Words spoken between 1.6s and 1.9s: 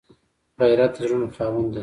دی